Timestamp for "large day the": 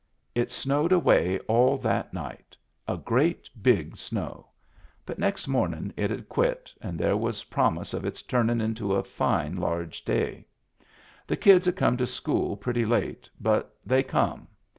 9.57-11.37